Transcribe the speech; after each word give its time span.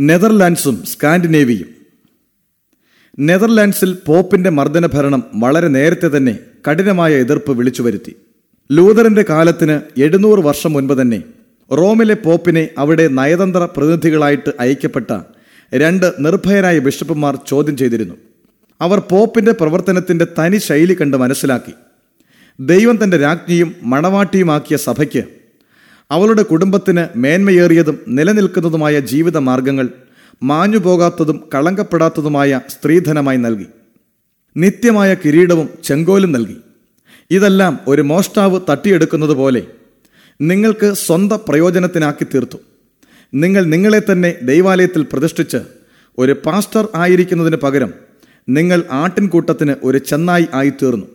നെതർലാൻഡ്സും 0.00 0.84
സ്കാൻഡിനേവിയും. 0.86 1.68
നെതർലാൻഡ്സിൽ 3.18 3.98
പോപ്പിന്റെ 4.06 4.50
മർദ്ദന 4.50 4.86
ഭരണം 4.86 5.24
വളരെ 5.34 5.68
നേരത്തെ 5.68 6.16
തന്നെ 6.16 6.38
കഠിനമായ 6.68 7.14
എതിർപ്പ് 7.14 7.52
വിളിച്ചു 7.52 7.82
വരുത്തി 7.82 8.16
ലൂതറിന്റെ 8.72 9.24
കാലത്തിന് 9.28 10.00
എഴുന്നൂറ് 10.00 10.40
വർഷം 10.40 10.72
മുൻപ് 10.72 11.02
തന്നെ 11.02 11.22
റോമിലെ 11.72 12.14
പോപ്പിനെ 12.14 12.68
അവിടെ 12.78 13.08
നയതന്ത്ര 13.08 13.68
പ്രതിനിധികളായിട്ട് 13.76 14.52
അയക്കപ്പെട്ട 14.60 15.20
രണ്ട് 15.74 16.12
നിർഭയരായ 16.18 16.78
ബിഷപ്പുമാർ 16.78 17.38
ചോദ്യം 17.48 17.76
ചെയ്തിരുന്നു. 17.76 18.14
അവർ 18.80 18.98
പോപ്പിന്റെ 18.98 19.52
പ്രവർത്തനത്തിന്റെ 19.52 20.26
തനി 20.38 20.56
ശൈലി 20.56 20.94
കണ്ട് 20.94 21.16
മനസ്സിലാക്കി. 21.16 21.72
ദൈവം 22.60 23.04
തന്റെ 23.04 23.16
രാജ്ഞിയും 23.16 23.74
മണവാട്ടിയുമാക്കിയ 23.82 24.76
സഭയ്ക്ക് 24.76 25.24
അവളുടെ 26.10 26.42
കുടുംബത്തിന് 26.42 27.06
മേന്മയേറിയതും 27.16 27.98
നിലനിൽക്കുന്നതുമായ 28.08 29.00
ജീവിത 29.00 29.38
മാർഗങ്ങൾ 29.38 29.88
മാഞ്ഞുപോകാത്തതും 30.42 31.48
കളങ്കപ്പെടാത്തതുമായ 31.54 32.60
സ്ത്രീധനമായി 32.68 33.36
നൽകി. 33.36 33.66
നിത്യമായ 34.56 35.14
കിരീടവും 35.14 35.68
ചെങ്കോലും 35.84 36.32
നൽകി. 36.32 36.56
ഇതെല്ലാം 37.30 37.80
ഒരു 37.88 38.02
മോഷ്ടാവ് 38.02 38.60
തട്ടിയെടുക്കുന്നത് 38.70 39.32
പോലെ 39.32 39.66
നിങ്ങൾക്ക് 40.40 40.92
സ്വന്തം 40.92 41.38
പ്രയോജനത്തിനാക്കി 41.48 42.24
തീർത്തു. 42.24 42.58
നിങ്ങൾ 43.34 43.64
നിങ്ങളെ 43.64 44.02
തന്നെ 44.12 44.34
ദൈവാലയത്തിൽ 44.42 45.06
പ്രതിഷ്ഠിച്ച് 45.12 45.56
ഒരു 46.18 46.36
പാസ്റ്റർ 46.46 46.88
ആയിരിക്കുന്നതിന് 46.94 47.56
പകരം 47.56 47.94
നിങ്ങൾ 48.48 48.82
ആട്ടിൻകൂട്ടത്തിന് 48.90 49.74
ഒരു 49.82 49.98
ചെന്നായി 49.98 50.46
ആയിത്തീർന്നു. 50.54 51.06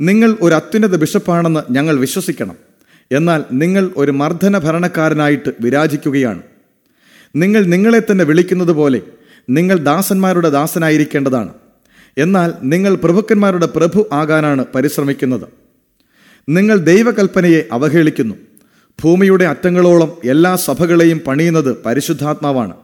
നിങ്ങൾ 0.00 0.36
ഒരു 0.40 0.54
അത്യുന്നത 0.54 0.96
ബിഷപ്പാണെന്ന് 0.96 1.72
ഞങ്ങൾ 1.72 1.98
വിശ്വസിക്കണം. 1.98 2.73
എന്നാൽ 3.12 3.44
നിങ്ങൾ 3.52 3.90
ഒരു 3.96 4.10
മർദ്ദന 4.10 4.58
ഭരണക്കാരനായിട്ട് 4.58 5.52
വിരാജിക്കുകയാണ്. 5.60 6.42
നിങ്ങൾ 7.36 7.64
നിങ്ങളെ 7.64 7.98
തന്നെ 7.98 8.24
വിളിക്കുന്നത് 8.24 8.72
പോലെ 8.72 9.00
നിങ്ങൾ 9.50 9.78
ദാസന്മാരുടെ 9.78 10.50
ദാസനായിരിക്കേണ്ടതാണ്. 10.50 11.52
എന്നാൽ 12.18 12.52
നിങ്ങൾ 12.62 12.94
പ്രഭുക്കന്മാരുടെ 12.94 13.66
പ്രഭു 13.66 14.08
ആകാനാണ് 14.12 14.64
പരിശ്രമിക്കുന്നത്. 14.74 15.44
നിങ്ങൾ 16.48 16.76
ദൈവകൽപ്പനയെ 16.76 17.68
അവഹേളിക്കുന്നു. 17.72 18.34
ഭൂമിയുടെ 19.04 19.44
അറ്റങ്ങളോളം 19.44 20.16
എല്ലാ 20.24 20.56
സഭകളെയും 20.56 21.18
പണിയുന്നത് 21.18 21.82
പരിശുദ്ധാത്മാവാണ്. 21.86 22.74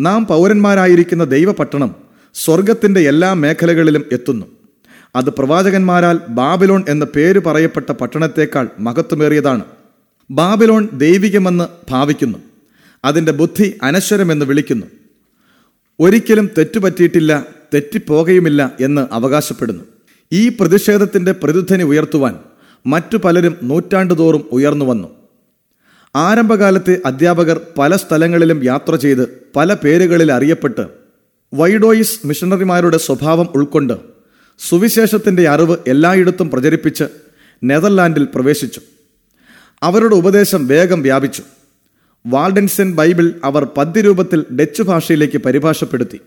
നാം 0.00 0.26
പൗരന്മാരായിരിക്കുന്ന 0.26 1.24
ദൈവപട്ടണം 1.24 1.94
സ്വർഗത്തിന്റെ 2.34 3.00
എല്ലാ 3.00 3.32
മേഖലകളിലും 3.32 4.04
എത്തുന്നു. 4.12 4.59
അത് 5.16 5.30
പ്രവാചകന്മാരാൽ 5.30 6.20
ബാബിലോൺ 6.28 6.84
എന്ന 6.88 7.04
പേര് 7.04 7.38
പറയപ്പെട്ട 7.38 7.92
പട്ടണത്തേക്കാൾ 7.92 8.68
മഹത്വമേറിയതാണ്. 8.78 9.64
ബാബിലോൺ 10.30 10.88
ദൈവികമെന്ന് 10.92 11.64
ഭാവിക്കുന്നു. 11.90 12.38
അതിന്റെ 13.04 13.32
ബുദ്ധി 13.32 13.78
അനശ്വരമെന്ന് 13.82 14.46
വിളിക്കുന്നു. 14.46 14.86
ഒരിക്കലും 16.00 16.50
തെറ്റുപറ്റിയിട്ടില്ല 16.58 17.46
തെറ്റിപ്പോകയുമില്ല 17.74 18.72
എന്ന് 18.80 19.06
അവകാശപ്പെടുന്നു. 19.12 19.84
ഈ 20.32 20.48
പ്രതിഷേധത്തിന്റെ 20.48 21.32
പ്രതിധ്വനി 21.32 21.82
ഉയർത്തുവാൻ 21.82 22.38
മറ്റു 22.86 23.16
പലരും 23.16 23.56
നൂറ്റാണ്ടുതോറും 23.62 24.44
ഉയർന്നു 24.52 24.84
വന്നു. 24.84 25.08
ആരംഭകാലത്തെ 26.16 27.00
അധ്യാപകർ 27.06 27.60
പല 27.78 27.96
സ്ഥലങ്ങളിലും 27.96 28.64
യാത്ര 28.64 28.96
ചെയ്ത് 28.96 29.46
പല 29.56 29.74
പേരുകളിൽ 29.74 30.32
അറിയപ്പെട്ട് 30.32 30.86
വൈഡോയിസ് 31.54 32.26
മിഷണറിമാരുടെ 32.26 32.98
സ്വഭാവം 32.98 33.48
ഉൾക്കൊണ്ട് 33.54 34.09
സുവിശേഷത്തിന്റെ 34.68 35.48
അറിവ് 35.48 35.76
എല്ലായിടത്തും 35.86 36.50
പ്രചരിപ്പിച്ച് 36.50 37.04
നെതർലാൻഡിൽ 37.64 38.28
പ്രവേശിച്ചു. 38.34 38.80
അവരുടെ 39.82 40.14
ഉപദേശം 40.14 40.66
വേഗം 40.66 41.02
വ്യാപിച്ചു. 41.02 41.42
വാൾഡൻസൻ 42.26 42.92
ബൈബിൾ 42.92 43.32
അവർ 43.44 43.64
പദ്യരൂപത്തിൽ 43.64 44.44
ഡച്ച് 44.60 44.82
ഭാഷയിലേക്ക് 44.82 45.38
പരിഭാഷപ്പെടുത്തി. 45.38 46.20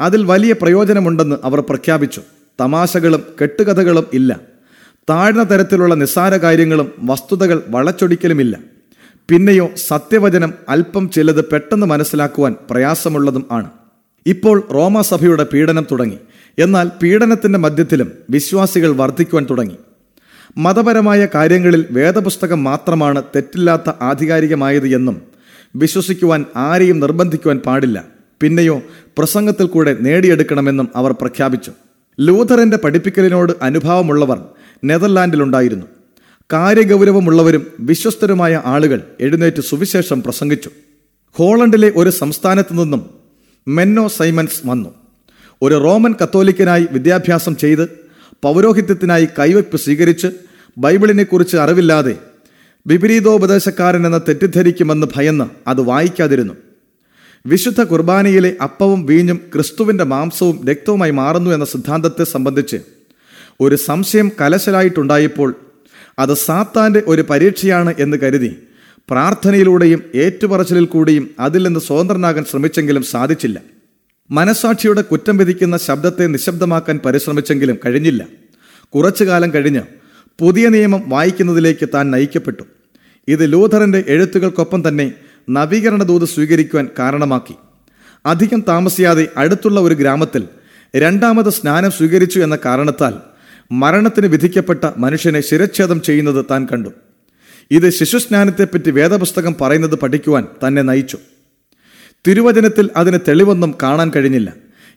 അതിൽ 0.00 0.24
വലിയ 0.24 0.52
പ്രയോജനമുണ്ടെന്ന് 0.52 1.36
അവർ 1.44 1.60
പ്രഖ്യാപിച്ചു. 1.60 2.22
തമാശകളും 2.60 3.22
കെട്ടുകഥകളും 3.42 4.06
ഇല്ല. 4.12 4.40
താഴ്ന്ന 5.10 5.50
തരത്തിലുള്ള 5.50 5.94
നിസ്സാര 5.94 6.36
കാര്യങ്ങളും 6.36 6.92
വസ്തുതകൾ 6.98 7.62
വളച്ചൊടിക്കലുമില്ല. 7.68 8.58
പിന്നെയോ 9.28 9.70
സത്യവചനം 9.86 10.54
അല്പം 10.68 11.10
ചിലത് 11.10 11.44
പെട്ടെന്ന് 11.44 11.86
മനസ്സിലാക്കുവാൻ 11.86 12.54
പ്രയാസമുള്ളതും 12.70 13.46
ആണ്. 13.50 13.70
ഇപ്പോൾ 14.26 14.68
റോമാസഭയുടെ 14.72 15.46
പീഡനം 15.52 15.86
തുടങ്ങി. 15.90 16.18
എന്നാൽ 16.58 16.90
പീഡനത്തിന്റെ 17.02 17.58
മധ്യത്തിലും 17.58 18.12
വിശ്വാസികൾ 18.30 18.96
വർദ്ധിക്കുവാൻ 18.96 19.46
തുടങ്ങി. 19.50 19.76
മതപരമായ 20.56 21.28
കാര്യങ്ങളിൽ 21.34 21.84
വേദപുസ്തകം 21.90 22.64
മാത്രമാണ് 22.64 23.22
തെറ്റില്ലാത്ത 23.22 23.90
ആധികാരികമായത് 24.02 24.96
എന്നും 24.96 25.22
വിശ്വസിക്കുവാൻ 25.76 26.44
ആരെയും 26.56 27.00
നിർബന്ധിക്കുവാൻ 27.00 27.58
പാടില്ല. 27.58 28.04
പിന്നെയോ 28.40 28.82
പ്രസംഗത്തിൽ 29.18 29.66
കൂടെ 29.66 29.96
നേടിയെടുക്കണമെന്നും 30.00 30.88
അവർ 30.96 31.12
പ്രഖ്യാപിച്ചു. 31.12 31.72
ലൂഥറിന്റെ 32.20 32.76
പഠിപ്പിക്കലിനോട് 32.76 33.52
അനുഭാവമുള്ളവർ 33.62 34.44
നെതർലാൻഡിലുണ്ടായിരുന്നു. 34.84 35.86
കാര്യഗൗരവമുള്ളവരും 36.52 37.66
വിശ്വസ്തരുമായ 37.80 38.62
ആളുകൾ 38.64 39.02
എഴുന്നേറ്റ് 39.20 39.60
സുവിശേഷം 39.60 40.22
പ്രസംഗിച്ചു. 40.22 40.70
ഹോളണ്ടിലെ 41.32 41.92
ഒരു 41.96 42.10
സംസ്ഥാനത്തു 42.10 42.74
നിന്നും 42.74 43.10
മെന്നോ 43.68 44.08
സൈമൻസ് 44.08 44.66
വന്നു. 44.66 45.01
ഒരു 45.62 45.74
റോമൻ 45.74 46.14
കത്തോലിക്കനായി 46.22 46.86
വിദ്യാഭ്യാസം 46.92 47.56
ചെയ്ത് 47.56 47.88
പൗരോഹിത്യത്തിനായി 48.44 49.28
കൈവയ്പ് 49.38 49.76
സ്വീകരിച്ച് 49.76 50.28
ബൈബിളിനെക്കുറിച്ച് 50.78 51.56
അറിവില്ലാതെ 51.56 52.14
വിപരീതോപദേശക്കാരൻ 52.86 54.06
എന്ന 54.06 54.18
തെറ്റിദ്ധരിക്കുമെന്ന് 54.18 55.06
ഭയന്ന് 55.16 55.44
അത് 55.70 55.80
വായിക്കാതിരുന്നു. 55.80 56.54
വിശുദ്ധ 57.46 57.82
കുർബാനയിലെ 57.82 58.56
അപ്പവും 58.62 59.06
വീഞ്ഞും 59.06 59.40
ക്രിസ്തുവിന്റെ 59.54 60.04
മാംസവും 60.04 60.68
രക്തവുമായി 60.70 61.10
മാറുന്നു 61.10 61.50
എന്ന 61.50 61.64
സിദ്ധാന്തത്തെ 61.64 62.24
സംബന്ധിച്ച് 62.24 62.78
ഒരു 63.60 63.76
സംശയം 63.76 64.32
കലശലായിട്ടുണ്ടായപ്പോൾ 64.40 65.54
അത് 66.18 66.34
സാത്താന്റെ 66.34 67.02
ഒരു 67.06 67.22
പരീക്ഷയാണ് 67.22 67.94
എന്ന് 67.98 68.16
കരുതി 68.16 68.50
പ്രാർത്ഥനയിലൂടെയും 69.10 70.02
ഏറ്റുപറച്ചിലിൽ 70.14 70.84
കൂടിയും 70.84 71.30
അതിൽ 71.40 71.62
നിന്ന് 71.62 71.80
സ്വതന്ത്രനാകാൻ 71.80 72.44
ശ്രമിച്ചെങ്കിലും 72.44 73.02
സാധിച്ചില്ല. 73.02 73.62
മനസാക്ഷിയുടെ 74.30 75.02
കുറ്റം 75.02 75.36
വിധിക്കുന്ന 75.36 75.76
ശബ്ദത്തെ 75.76 76.26
നിശബ്ദമാക്കാൻ 76.26 77.00
പരിശ്രമിച്ചെങ്കിലും 77.04 77.78
കഴിഞ്ഞില്ല. 77.86 78.26
കുറച്ചു 78.94 79.24
കാലം 79.24 79.54
കഴിഞ്ഞ് 79.54 79.80
പുതിയ 80.40 80.68
നിയമം 80.68 81.08
വായിക്കുന്നതിലേക്ക് 81.08 81.88
താൻ 81.94 82.10
നയിക്കപ്പെട്ടു. 82.10 82.62
ഇത് 83.28 83.52
ലൂഥറിന്റെ 83.52 84.04
എഴുത്തുകൾക്കൊപ്പം 84.08 84.88
തന്നെ 84.88 85.14
നവീകരണ 85.50 86.02
ദൂത് 86.02 86.24
സ്വീകരിക്കുവാൻ 86.24 86.88
കാരണമാക്കി. 86.98 87.54
അധികം 88.26 88.64
താമസിയാതെ 88.68 89.28
അടുത്തുള്ള 89.36 89.80
ഒരു 89.80 89.94
ഗ്രാമത്തിൽ 89.94 90.48
രണ്ടാമത് 90.96 91.50
സ്നാനം 91.50 91.90
സ്വീകരിച്ചു 91.90 92.40
എന്ന 92.40 92.58
കാരണത്താൽ 92.64 93.14
മരണത്തിന് 93.72 94.26
വിധിക്കപ്പെട്ട 94.26 94.90
മനുഷ്യനെ 94.96 95.40
ശിരച്ഛേദം 95.40 96.00
ചെയ്യുന്നത് 96.00 96.46
താൻ 96.50 96.68
കണ്ടു. 96.72 96.88
ഇത് 97.70 97.90
ശിശുസ്നാനത്തെപ്പറ്റി 97.90 98.90
വേദപുസ്തകം 98.90 99.56
പറയുന്നത് 99.60 99.94
പഠിക്കുവാൻ 99.94 100.46
തന്നെ 100.66 100.82
നയിച്ചു. 100.82 101.18
തിരുവചനത്തിൽ 102.26 102.90
അതിന് 102.96 103.18
തെളിവൊന്നും 103.28 103.74
കാണാൻ 103.82 104.10
കഴിഞ്ഞില്ല. 104.16 104.52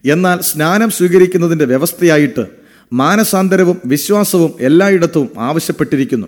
എന്നാൽ 0.05 0.41
സ്നാനം 0.41 0.89
സ്വീകരിക്കുന്നതിന്റെ 0.91 1.65
വ്യവസ്ഥയായിട്ട് 1.65 2.45
മാനസാന്തരവും 2.93 3.81
വിശ്വാസവും 3.85 4.51
എല്ലായിടത്തും 4.59 5.29
ആവശ്യപ്പെട്ടിരിക്കുന്നു. 5.37 6.27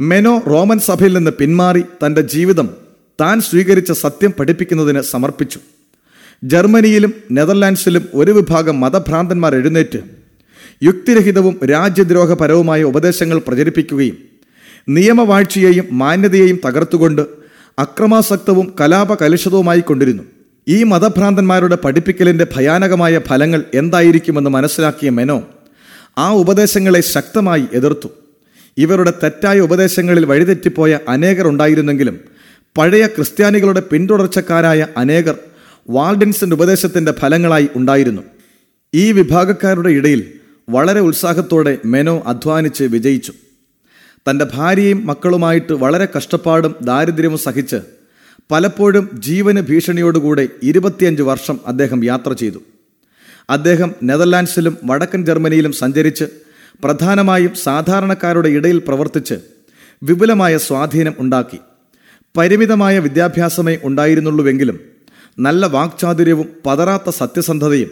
മെനോ 0.00 0.42
റോമൻ 0.46 0.78
സഭയിൽ 0.78 1.16
നിന്ന് 1.16 1.30
പിന്മാറി 1.30 1.82
തന്റെ 2.06 2.20
ജീവിതം 2.20 2.68
താൻ 3.20 3.40
സ്വീകരിച്ച 3.40 3.92
സത്യം 3.92 4.32
പഠിപ്പിക്കുന്നതിന് 4.38 5.00
സമർപ്പിച്ചു. 5.00 5.58
ജർമ്മനിയിലും 6.44 7.12
നെതർലാൻഡ്സിലും 7.32 8.08
ഒരു 8.14 8.32
വിഭാഗം 8.32 8.80
മതഭ്രാന്തന്മാർ 8.80 9.54
എഴുന്നേറ്റ് 9.54 9.98
യുക്തിരഹിതവും 10.82 11.60
രാജ്യദ്രോഹപരവുമായ 11.66 12.82
ഉപദേശങ്ങൾ 12.82 13.38
പ്രചരിപ്പിക്കുകയും 13.38 14.16
നിയമവാഴ്ചയെയും 14.88 15.86
മാന്യതയെയും 15.92 16.60
തകർത്തുകൊണ്ട് 16.66 17.45
അക്രമാസക്തവും 17.78 18.74
കലാപകലുഷിതവുമായി 18.80 19.80
കൊണ്ടിരുന്നു. 19.80 20.22
ഈ 20.68 20.82
മതഭ്രാന്തന്മാരുടെ 20.82 21.76
പഠിപ്പിക്കലിന്റെ 21.76 22.46
ഭയാനകമായ 22.56 23.20
ഫലങ്ങൾ 23.26 23.64
എന്തായിരിക്കുമെന്ന് 23.74 24.50
മനസ്സിലാക്കിയ 24.50 25.10
മെനോ 25.10 25.48
ആ 26.18 26.32
ഉപദേശങ്ങളെ 26.32 27.00
ശക്തമായി 27.00 27.64
എതിർത്തു. 27.72 28.08
ഇവരുടെ 28.76 29.12
തെറ്റായ 29.22 29.60
ഉപദേശങ്ങളിൽ 29.60 30.24
വഴിതെറ്റിപ്പോയ 30.24 30.98
അനേകർ 31.08 31.48
ഉണ്ടായിരുന്നെങ്കിലും 31.48 32.20
പഴയ 32.78 33.06
ക്രിസ്ത്യാനികളുടെ 33.06 33.80
പിന്തുടർച്ചക്കാരായ 33.80 34.86
അനേകർ 34.96 35.38
വാൾഡിൻസിന്റെ 35.90 36.54
ഉപദേശത്തിന്റെ 36.54 37.12
ഫലങ്ങളായി 37.12 37.68
ഉണ്ടായിരുന്നു. 37.76 38.22
ഈ 38.94 39.12
വിഭാഗക്കാരുടെ 39.12 39.88
ഇടയിൽ 39.90 40.32
വളരെ 40.68 41.00
ഉത്സാഹത്തോടെ 41.00 41.78
മെനോ 41.84 42.22
അധ്വാനിച്ച് 42.26 42.84
വിജയിച്ചു. 42.84 43.32
തന്റെ 44.30 44.46
ഭാര്യയും 44.54 45.06
മക്കളുമായിട്ട് 45.06 45.72
വളരെ 45.72 46.08
കഷ്ടപ്പാടും 46.16 46.74
ദാരിദ്ര്യവും 46.82 47.38
സഹിച്ച് 47.38 47.76
പലപ്പോഴും 48.50 49.10
ജീവന് 49.18 49.60
ഭീഷണിയോടുകൂടെ 49.60 50.48
ഇരുപത്തിയഞ്ച് 50.62 51.22
വർഷം 51.22 51.60
അദ്ദേഹം 51.66 52.04
യാത്ര 52.04 52.32
ചെയ്തു. 52.32 52.58
അദ്ദേഹം 53.50 53.94
നെതർലാൻഡ്സിലും 54.02 54.78
വടക്കൻ 54.84 55.24
ജർമ്മനിയിലും 55.24 55.72
സഞ്ചരിച്ച് 55.72 56.24
പ്രധാനമായും 56.84 57.54
സാധാരണക്കാരുടെ 57.54 58.48
ഇടയിൽ 58.48 58.78
പ്രവർത്തിച്ച് 58.78 59.34
വിപുലമായ 60.02 60.58
സ്വാധീനം 60.58 61.14
ഉണ്ടാക്കി. 61.18 61.58
പരിമിതമായ 62.36 62.98
വിദ്യാഭ്യാസമേ 62.98 63.78
ഉണ്ടായിരുന്നുള്ളൂവെങ്കിലും 63.84 64.80
നല്ല 65.38 65.66
വാക്ചാതുര്യവും 65.66 66.48
പതറാത്ത 66.66 67.10
സത്യസന്ധതയും 67.10 67.90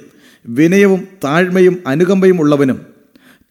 വിനയവും 0.48 1.08
താഴ്മയും 1.24 1.82
അനുകമ്പയും 1.86 2.40
ഉള്ളവനും 2.40 2.93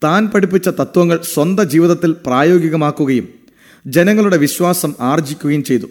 താൻ 0.04 0.28
പഠിപ്പിച്ച 0.28 0.68
തത്വങ്ങൾ 0.68 1.20
സ്വന്തം 1.34 1.64
ജീവിതത്തിൽ 1.64 2.12
പ്രായോഗികമാക്കുകയും 2.12 3.28
ജനങ്ങളുടെ 3.88 4.38
വിശ്വാസം 4.38 4.94
ആർജിക്കുകയും 5.00 5.64
ചെയ്തു. 5.64 5.86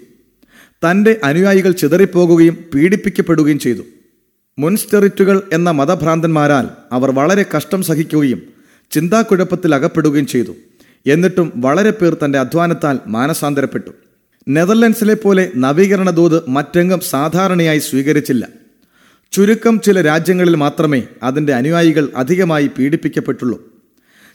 തന്റെ 0.69 1.21
അനുയായികൾ 1.25 1.73
ചിതറിപ്പോകുകയും 1.73 2.59
പീഡിപ്പിക്കപ്പെടുകയും 2.75 3.59
ചെയ്തു. 3.59 3.83
മുൻസ്റ്റെറിറ്റുകൾ 4.59 5.43
എന്ന 5.53 5.71
മതഭ്രാന്തന്മാരാൽ 5.71 6.69
അവർ 6.93 7.11
വളരെ 7.11 7.47
കഷ്ടം 7.57 7.83
സഹിക്കുകയും 7.83 8.43
ചിന്താക്കുഴപ്പത്തിൽ 8.91 9.75
അകപ്പെടുകയും 9.75 10.27
ചെയ്തു. 10.27 10.55
എന്നിട്ടും 11.07 11.53
വളരെ 11.57 11.91
പേർ 11.91 12.17
തന്റെ 12.25 12.39
അധ്വാനത്താൽ 12.39 12.99
മാനസാന്തരപ്പെട്ടു. 13.07 13.91
നെതർലൻഡ്സിലെ 14.49 15.15
പോലെ 15.15 15.51
നവീകരണ 15.57 16.11
ദൂത് 16.11 16.51
മറ്റെങ്ങും 16.51 17.01
സാധാരണയായി 17.01 17.79
സ്വീകരിച്ചില്ല. 17.79 18.49
ചുരുക്കം 19.33 19.81
ചില 19.81 20.03
രാജ്യങ്ങളിൽ 20.03 20.55
മാത്രമേ 20.55 21.03
അതിന്റെ 21.23 21.53
അനുയായികൾ 21.53 22.09
അധികമായി 22.17 22.67
പീഡിപ്പിക്കപ്പെട്ടുള്ളൂ. 22.67 23.72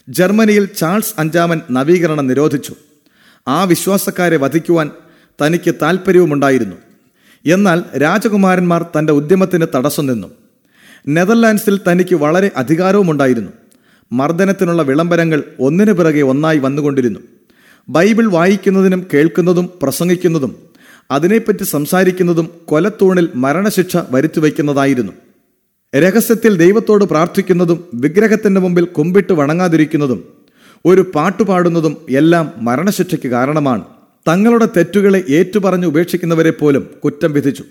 ജർമ്മനിയിൽ 0.08 0.64
ചാൾസ് 0.64 1.14
അഞ്ചാമൻ 1.18 1.60
നവീകരണം 1.70 2.26
നിരോധിച്ചു. 2.26 2.74
ആ 3.48 3.64
വിശ്വാസക്കാരെ 3.64 4.36
വധിക്കുവാൻ 4.36 4.90
തനിക്ക് 5.42 5.74
താൽപ്പര്യവുമുണ്ടായിരുന്നു 5.82 6.76
എന്നാൽ 7.46 7.82
രാജകുമാരന്മാർ 7.98 8.86
തന്റെ 8.98 9.12
ഉദ്യമത്തിന് 9.12 9.66
തടസ്സം 9.74 10.06
നിന്നു. 10.06 10.28
നെതർലാൻഡ്സിൽ 11.08 11.80
തനിക്ക് 11.90 12.14
വളരെ 12.14 12.50
അധികാരവുമുണ്ടായിരുന്നു. 12.56 13.52
മർദ്ദനത്തിനുള്ള 14.12 14.82
വിളംബരങ്ങൾ 14.82 15.42
ഒന്നിനു 15.60 15.92
പിറകെ 15.92 16.20
ഒന്നായി 16.20 16.58
വന്നുകൊണ്ടിരുന്നു. 16.58 17.20
ബൈബിൾ 17.88 18.26
വായിക്കുന്നതിനും 18.26 19.06
കേൾക്കുന്നതും 19.14 19.70
പ്രസംഗിക്കുന്നതും 19.82 20.56
അതിനെപ്പറ്റി 21.10 21.64
സംസാരിക്കുന്നതും 21.64 22.48
കൊലത്തൂണിൽ 22.64 23.28
മരണശിക്ഷ 23.34 23.96
വരുത്തിവെക്കുന്നതായിരുന്നു. 24.10 25.12
രഹസ്യത്തിൽ 25.94 26.56
ദൈവത്തോട് 26.56 27.04
പ്രാർത്ഥിക്കുന്നതും 27.04 27.84
വിഗ്രഹത്തിന്റെ 27.94 28.60
മുമ്പിൽ 28.60 28.84
കുമ്പിട്ട് 28.84 29.32
വണങ്ങാതിരിക്കുന്നതും 29.32 30.24
ഒരു 30.86 31.12
പാട്ടുപാടുന്നതും 31.14 31.96
എല്ലാം 32.10 32.52
മരണശിക്ഷയ്ക്ക് 32.58 33.26
കാരണമാണ്. 33.26 33.84
തങ്ങളുടെ 34.28 34.68
തെറ്റുകളെ 34.76 35.24
ഏറ്റുപറഞ്ഞ് 35.30 35.86
ഉപേക്ഷിക്കുന്നവരെ 35.86 36.50
പോലും 36.50 36.90
കുറ്റം 37.04 37.32
വിധിച്ചു. 37.32 37.64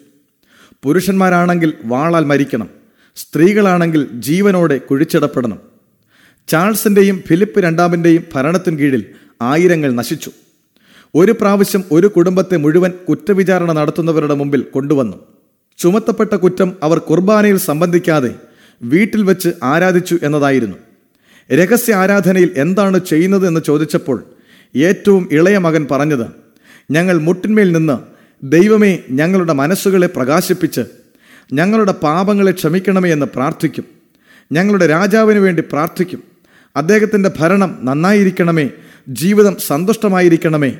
പുരുഷന്മാരാണെങ്കിൽ 0.83 1.73
വാളാൽ 1.85 2.25
മരിക്കണം. 2.25 2.69
സ്ത്രീകളാണെങ്കിൽ 3.15 4.07
ജീവനോടെ 4.13 4.77
കുഴിച്ചിടപ്പെടണം. 4.77 5.59
ചാൾസിന്റെയും 6.47 7.23
ഫിലിപ്പ് 7.27 7.59
രണ്ടാമിന്റെയും 7.59 8.23
ഭരണത്തിന് 8.35 8.79
കീഴിൽ 8.79 9.05
ആയിരങ്ങൾ 9.41 9.91
നശിച്ചു. 9.91 10.31
ഒരു 11.15 11.31
പ്രാവശ്യം 11.31 11.83
ഒരു 11.91 12.07
കുടുംബത്തെ 12.07 12.57
മുഴുവൻ 12.57 12.91
കുറ്റവിചാരണ 13.09 13.71
നടത്തുന്നവരുടെ 13.71 14.33
മുമ്പിൽ 14.33 14.61
കൊണ്ടുവന്നു. 14.61 15.36
ചുമത്തപ്പെട്ട 15.77 16.35
കുറ്റം 16.35 16.73
അവർ 16.83 16.97
കുർബാനയിൽ 16.97 17.57
സംബന്ധിക്കാതെ 17.57 18.35
വീട്ടിൽ 18.81 19.23
വെച്ച് 19.23 19.49
ആരാധിച്ചു 19.63 20.17
എന്നതായിരുന്നു. 20.23 20.75
രഹസ്യ 21.53 21.93
ആരാധനയിൽ 21.93 22.51
എന്താണ് 22.57 22.99
ചെയ്യുന്നത് 22.99 23.47
എന്ന് 23.47 23.61
ചോദിച്ചപ്പോൾ 23.65 24.23
ഏറ്റവും 24.75 25.29
ഇളയ 25.31 25.57
മകൻ 25.57 25.87
പറഞ്ഞത് 25.91 26.25
ഞങ്ങൾ 26.91 27.17
മുട്ടിന്മേൽ 27.17 27.71
നിന്ന് 27.71 27.97
ദൈവമേ 28.45 28.99
ഞങ്ങളുടെ 29.09 29.53
മനസ്സുകളെ 29.53 30.07
പ്രകാശിപ്പിച്ച് 30.07 30.81
ഞങ്ങളുടെ 31.53 31.91
പാപങ്ങളെ 31.91 32.51
ക്ഷമിക്കണമേ 32.51 33.11
എന്ന് 33.11 33.25
പ്രാർത്ഥിക്കും. 33.25 33.83
ഞങ്ങളുടെ 34.51 34.87
രാജാവിന് 34.87 35.39
വേണ്ടി 35.39 35.61
പ്രാർത്ഥിക്കും. 35.61 36.23
അദ്ദേഹത്തിന്റെ 36.75 37.31
ഭരണം 37.39 37.79
നന്നായിരിക്കണമേ 37.83 38.69
ജീവിതം 39.09 39.55
സന്തുഷ്ടമായിരിക്കണമേ. 39.67 40.77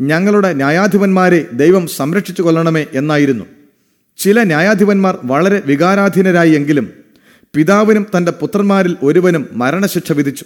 ഞങ്ങളുടെ 0.00 0.52
ന്യായാധിപന്മാരെ 0.52 1.46
ദൈവം 1.52 1.86
സംരക്ഷിച്ചു 1.86 2.42
കൊള്ളണമേ 2.42 2.86
എന്നായിരുന്നു. 2.92 3.44
ചില 4.18 4.42
ന്യായാധിപന്മാർ 4.42 5.18
വളരെ 5.24 5.62
വികാരാധീനരായി 5.66 6.50
എങ്കിലും 6.50 6.90
പിതാവിനും 7.54 8.06
തന്റെ 8.16 8.32
പുത്രന്മാരിൽ 8.32 8.96
ഒരുവനും 9.02 9.48
മരണശിക്ഷ 9.52 10.12
വിധിച്ചു. 10.12 10.44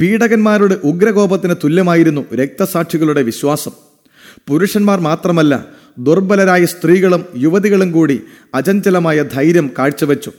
പീഡകന്മാരുടെ 0.00 0.76
ഉഗ്രകോപത്തിന് 0.84 1.54
തുല്യമായിരുന്നു 1.64 2.34
രക്തസാക്ഷികളുടെ 2.34 3.22
വിശ്വാസം. 3.22 3.70
പുരുഷന്മാർ 4.48 5.00
മാത്രമല്ല 5.00 5.66
ദുർബലരായ 5.98 6.64
സ്ത്രീകളും 6.64 7.24
യുവതികളും 7.36 7.92
കൂടി 7.92 8.22
അചഞ്ചലമായ 8.54 9.22
ധൈര്യം 9.22 9.70
കാഴ്ചവെച്ചു. 9.78 10.32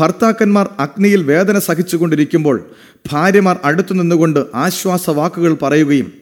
ഭർത്താക്കന്മാർ 0.00 0.70
അഗ്നിയിൽ 0.80 1.22
വേദന 1.22 1.58
സഹിച്ചുകൊണ്ടിരിക്കുമ്പോൾ 1.58 2.70
ഭാര്യമാർ 3.12 3.56
അടുത്തു 3.64 3.94
നിന്നുകൊണ്ട് 3.94 4.40
ആശ്വാസവാക്കുകൾ 4.54 5.54
പറയുകയും 5.54 6.12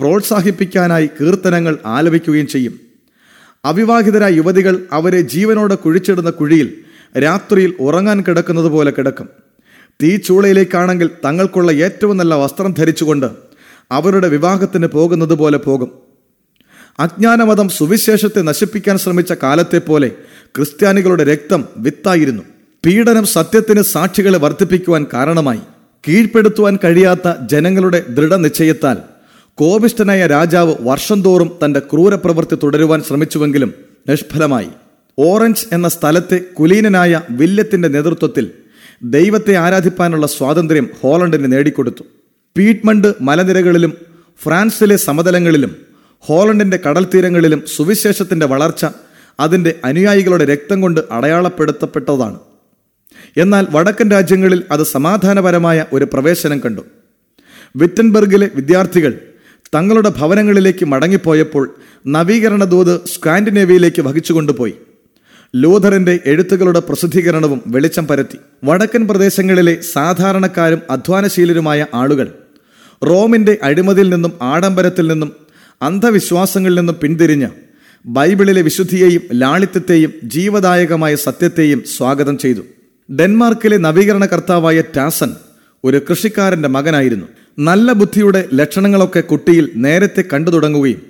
പ്രോത്സാഹിപ്പിക്കാനായി 0.00 1.06
കീർത്തനങ്ങൾ 1.06 1.78
ആലപിക്കുകയും 1.86 2.46
ചെയ്യും. 2.46 2.89
അവിവാഹിതരായ 3.64 4.32
യുവതികൾ 4.32 4.86
അവരെ 4.92 5.20
ജീവനോടെ 5.20 5.74
കുഴിച്ചിടുന്ന 5.74 6.30
കുഴിയിൽ 6.30 6.74
രാത്രിയിൽ 7.18 7.74
ഉറങ്ങാൻ 7.80 8.24
കിടക്കുന്നത് 8.28 8.66
പോലെ 8.66 8.90
കിടക്കും. 8.90 9.28
തീച്ചൂളയിലേക്കാണെങ്കിൽ 10.02 11.10
തങ്ങൾക്കുള്ള 11.24 11.72
ഏറ്റവും 11.72 12.16
നല്ല 12.16 12.34
വസ്ത്രം 12.34 12.72
ധരിച്ചുകൊണ്ട് 12.72 13.26
അവരുടെ 13.90 14.28
വിവാഹത്തിന് 14.28 14.86
പോകുന്നത് 14.86 15.34
പോലെ 15.34 15.58
പോകും. 15.58 15.90
അജ്ഞാനമതം 16.98 17.68
സുവിശേഷത്തെ 17.68 18.40
നശിപ്പിക്കാൻ 18.40 18.98
ശ്രമിച്ച 18.98 19.32
കാലത്തെ 19.32 19.78
പോലെ 19.78 20.10
ക്രിസ്ത്യാനികളുടെ 20.56 21.24
രക്തം 21.24 21.64
വിത്തായിരുന്നു. 21.76 22.42
പീഡനം 22.86 23.26
സത്യത്തിന് 23.26 23.82
സാക്ഷികളെ 23.82 24.38
വർദ്ധിപ്പിക്കുവാൻ 24.38 25.06
കാരണമായി. 25.12 25.60
കീഴ്പ്പെടുത്തുവാൻ 26.08 26.78
കഴിയാത്ത 26.84 27.34
ജനങ്ങളുടെ 27.46 28.04
ദൃഢനിശ്ചയത്താൽ 28.08 28.96
കോപിഷ്ഠനായ 29.60 30.26
രാജാവ് 30.26 30.74
വർഷം 30.80 31.22
തോറും 31.22 31.58
തന്റെ 31.64 31.80
ക്രൂരപ്രവൃത്തി 31.80 32.54
തുടരുവാൻ 32.62 33.02
ശ്രമിച്ചുവെങ്കിലും 33.02 33.74
നിഷ്ഫലമായി. 34.08 34.68
ഓറഞ്ച് 35.18 35.66
എന്ന 35.72 35.88
സ്ഥലത്തെ 35.88 36.40
കുലീനനായ 36.58 37.22
വില്യത്തിന്റെ 37.30 37.88
നേതൃത്വത്തിൽ 37.88 38.50
ദൈവത്തെ 39.02 39.56
ആരാധിപ്പാനുള്ള 39.56 40.26
സ്വാതന്ത്ര്യം 40.26 40.90
ഹോളണ്ടിന് 41.02 41.52
നേടിക്കൊടുത്തു. 41.52 42.02
പീറ്റ്മണ്ട് 42.56 43.14
മലനിരകളിലും 43.20 43.92
ഫ്രാൻസിലെ 44.42 44.96
സമതലങ്ങളിലും 44.96 45.76
ഹോളണ്ടിന്റെ 46.20 46.76
കടൽത്തീരങ്ങളിലും 46.76 47.62
സുവിശേഷത്തിന്റെ 47.76 48.46
വളർച്ച 48.46 48.86
അതിന്റെ 49.40 49.74
അനുയായികളുടെ 49.84 50.44
രക്തം 50.44 50.80
കൊണ്ട് 50.80 51.00
അടയാളപ്പെടുത്തപ്പെട്ടതാണ്. 51.10 52.38
എന്നാൽ 53.36 53.66
വടക്കൻ 53.70 54.10
രാജ്യങ്ങളിൽ 54.10 54.64
അത് 54.70 54.82
സമാധാനപരമായ 54.82 55.86
ഒരു 55.92 56.08
പ്രവേശനം 56.12 56.58
കണ്ടു. 56.58 56.80
വിറ്റൻബർഗിലെ 57.76 58.50
വിദ്യാർത്ഥികൾ 58.54 59.20
തങ്ങളുടെ 59.74 60.08
ഭവനങ്ങളിലേക്ക് 60.08 60.84
മടങ്ങിപ്പോയപ്പോൾ 60.84 61.74
നവീകരണ 62.06 62.64
ദൂത് 62.64 63.06
സ്കാൻഡിനേവിയയിലേക്ക് 63.06 64.02
വഹിച്ചുകൊണ്ടുപോയി. 64.02 64.74
ലൂഥറിന്റെ 65.56 66.20
എഴുത്തുകളുടെ 66.26 66.80
പ്രസിദ്ധീകരണവും 66.80 67.62
വെളിച്ചം 67.66 68.06
പരത്തി. 68.06 68.38
വടക്കൻ 68.64 69.08
പ്രദേശങ്ങളിലെ 69.08 69.80
സാധാരണക്കാരും 69.92 70.80
അധ്വാനശീലരുമായ 70.90 71.86
ആളുകൾ 71.94 72.28
റോമിന്റെ 73.06 73.58
അഴിമതിയിൽ 73.62 74.08
നിന്നും 74.08 74.32
ആഡംബരത്തിൽ 74.42 75.06
നിന്നും 75.06 75.32
അന്ധവിശ്വാസങ്ങളിൽ 75.82 76.74
നിന്നും 76.74 76.96
പിന്തിരിഞ്ഞ് 77.02 77.48
ബൈബിളിലെ 78.06 78.62
വിശുദ്ധിയെയും 78.62 79.22
ലാളിത്യത്തെയും 79.32 80.12
ജീവദായകമായ 80.24 81.16
സത്യത്തെയും 81.16 81.82
സ്വാഗതം 81.96 82.38
ചെയ്തു. 82.38 82.60
ഡെൻമാർക്കിലെ 83.12 83.76
നവീകരണ 83.76 84.24
കർത്താവായ 84.24 84.80
ടാസൻ 84.96 85.30
ഒരു 85.84 86.00
കൃഷിക്കാരന്റെ 86.10 86.68
മകനായിരുന്നു. 86.68 87.26
നല്ല 87.60 87.92
ബുദ്ധിയുടെ 87.92 88.48
ലക്ഷണങ്ങളൊക്കെ 88.54 89.20
കുട്ടിയിൽ 89.20 89.70
നേരത്തെ 89.76 90.24
കണ്ടു 90.32 90.50
തുടങ്ങുകയും 90.50 91.02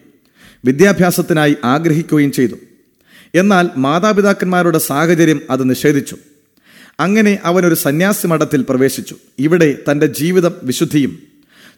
വിദ്യാഭ്യാസത്തിനായി 0.64 1.56
ആഗ്രഹിക്കുകയും 1.64 2.32
ചെയ്തു. 2.32 2.54
എന്നാൽ 3.34 3.68
മാതാപിതാക്കന്മാരുടെ 3.76 4.78
സാഹചര്യം 4.78 5.40
അത് 5.50 5.70
നിഷേധിച്ചു. 5.70 6.16
അങ്ങനെ 7.00 7.38
അവനൊരു 7.44 7.74
സന്യാസി 7.74 8.26
മഠത്തിൽ 8.26 8.66
പ്രവേശിച്ചു. 8.68 9.16
ഇവിടെ 9.38 9.78
തന്റെ 9.90 10.06
ജീവിതം 10.06 10.54
വിശുദ്ധിയും 10.62 11.18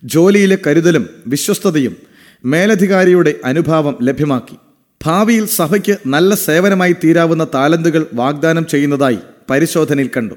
ജോലിയിലെ 0.05 0.59
കരുതലും 0.67 1.09
വിശ്വസ്തതയും 1.26 1.97
മേലധികാരിയുടെ 2.45 3.35
അനുഭാവം 3.45 3.99
ലഭ്യമാക്കി. 4.02 4.57
ഭാവിയിൽ 5.05 5.47
സഭയ്ക്ക് 5.47 5.99
നല്ല 6.07 6.35
സേവനമായി 6.35 6.93
തീരാവുന്ന 6.93 7.47
താലന്തുകൾ 7.55 8.07
വാഗ്ദാനം 8.14 8.67
ചെയ്യുന്നതായി 8.67 9.19
പരിശോധനയിൽ 9.50 10.11
കണ്ടു. 10.17 10.35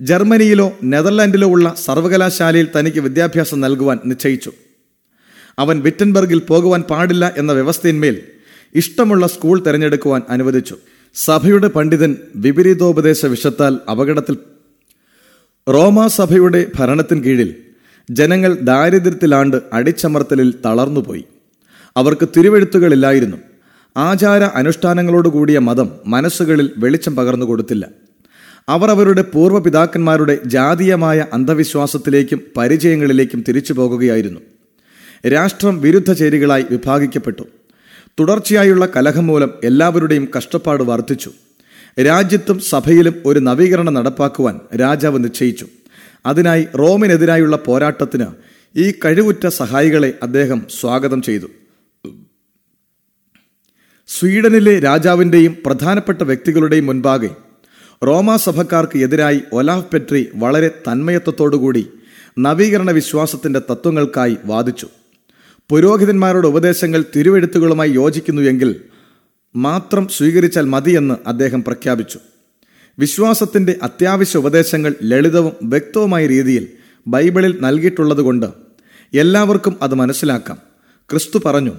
ജർമ്മനിയിലോ 0.00 0.72
നെതർലാൻഡിലോ 0.84 1.48
ഉള്ള 1.48 1.74
സർവകലാശാലയിൽ 1.84 2.68
തനിക്ക് 2.78 2.98
വിദ്യാഭ്യാസം 2.98 3.60
നൽകുവാൻ 3.60 3.98
നിശ്ചയിച്ചു. 4.04 4.52
അവൻ 5.58 5.80
വിറ്റൻബർഗിൽ 5.80 6.38
പോകുവാൻ 6.38 6.82
പാടില്ല 6.82 7.34
എന്ന 7.36 7.52
വ്യവസ്ഥയിന്മേൽ 7.52 8.22
ഇഷ്ടമുള്ള 8.74 9.26
സ്കൂൾ 9.26 9.62
തിരഞ്ഞെടുക്കുവാൻ 9.62 10.22
അനുവദിച്ചു. 10.28 10.76
സഭയുടെ 11.14 11.68
പണ്ഡിതൻ 11.68 12.16
വിപരീതോപദേശ 12.36 13.26
വിഷത്താൽ 13.26 13.78
അപകടത്തിൽ 13.90 14.38
റോമാ 15.68 16.06
സഭയുടെ 16.06 16.66
ഭരണത്തിൻ 16.78 17.22
കീഴിൽ 17.22 17.54
ജനങ്ങൾ 18.10 18.58
ദാരിദ്ര്യത്തിലാണ്ട് 18.62 19.56
അടിച്ചമർത്തലിൽ 19.72 20.54
തളർന്നുപോയി. 20.64 21.24
അവർക്ക് 21.96 22.28
തിരുവെഴുത്തുകളില്ലായിരുന്നു. 22.36 23.36
ആചാര 23.96 24.42
അനുഷ്ഠാനങ്ങളോടുകൂടിയ 24.42 25.58
മതം 25.58 25.90
മനസ്സുകളിൽ 26.06 26.70
വെളിച്ചം 26.78 27.16
പകർന്നു 27.16 27.46
കൊടുത്തില്ല 27.46 28.05
അവർ 28.68 28.90
അവരുടെ 28.90 29.22
പൂർവപിതാക്കന്മാരുടെ 29.22 30.38
ജാതീയമായ 30.46 31.26
അന്ധവിശ്വാസത്തിലേക്കും 31.32 32.40
പരിചയങ്ങളിലേക്കും 32.56 33.44
തിരിച്ചു 33.48 33.72
പോകുകയായിരുന്നു. 33.72 34.40
രാഷ്ട്രം 35.28 35.80
വിരുദ്ധ 35.80 36.12
ചേരികളായി 36.12 36.64
വിഭാഗിക്കപ്പെട്ടു. 36.70 37.42
തുടർച്ചയായുള്ള 38.20 38.88
കലഹം 38.96 39.26
മൂലം 39.26 39.50
എല്ലാവരുടെയും 39.64 40.28
കഷ്ടപ്പാട് 40.36 40.82
വർദ്ധിച്ചു. 40.82 41.30
രാജ്യത്തും 42.06 42.60
സഭയിലും 42.60 43.14
ഒരു 43.26 43.38
നവീകരണം 43.38 43.94
നടപ്പാക്കുവാൻ 43.94 44.60
രാജാവ് 44.80 45.24
നിശ്ചയിച്ചു. 45.24 45.66
അതിനായി 46.26 46.66
റോമിനെതിരായുള്ള 46.78 47.56
പോരാട്ടത്തിന് 47.56 48.26
ഈ 48.76 48.92
കഴിവുറ്റ 49.04 49.46
സഹായികളെ 49.46 50.14
അദ്ദേഹം 50.22 50.66
സ്വാഗതം 50.80 51.22
ചെയ്തു. 51.22 51.46
സ്വീഡനിലെ 54.06 54.80
രാജാവിന്റെയും 54.80 55.56
പ്രധാനപ്പെട്ട 55.66 56.22
വ്യക്തികളുടെയും 56.22 56.86
മുൻപാകെ 56.86 57.30
റോമാ 58.04 58.36
സഭക്കാർക്ക് 58.36 58.98
എതിരായി 58.98 59.40
ഒലാഫ് 59.52 59.90
പെട്രി 59.90 60.28
വളരെ 60.34 60.68
തന്മയത്വത്തോടുകൂടി 60.68 61.88
നവീകരണ 62.38 62.90
വിശ്വാസത്തിന്റെ 62.90 63.60
തത്വങ്ങൾക്കായി 63.70 64.36
വാദിച്ചു. 64.44 64.88
പുരോഹിതന്മാരുടെ 65.68 66.48
ഉപദേശങ്ങൾ 66.48 67.04
തിരുവെഴുത്തുകളുമായി 67.16 67.90
യോജിക്കുന്നുവെങ്കിൽ 67.90 68.80
മാത്രം 69.56 70.08
സ്വീകരിച്ചാൽ 70.08 70.64
മതിയെന്ന് 70.64 71.14
അദ്ദേഹം 71.26 71.64
പ്രഖ്യാപിച്ചു. 71.64 72.18
വിശ്വാസത്തിന്റെ 72.98 73.76
അത്യാവശ്യ 73.82 74.38
ഉപദേശങ്ങൾ 74.38 74.94
ലളിതവും 75.02 75.52
വ്യക്തവുമായ 75.62 76.26
രീതിയിൽ 76.26 76.68
ബൈബിളിൽ 77.06 77.58
നൽകിയിട്ടുള്ളതുകൊണ്ട് 77.60 78.46
എല്ലാവർക്കും 79.14 79.76
അത് 79.82 79.94
മനസ്സിലാക്കാം. 79.94 80.58
ക്രിസ്തു 81.10 81.38
പറഞ്ഞു 81.44 81.72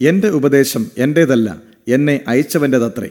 എന്റെ 0.00 0.28
ഉപദേശം 0.28 0.86
എന്റേതല്ല 0.98 1.56
എന്നെ 1.88 2.20
അയച്ചവന്റെതത്രേ 2.28 3.10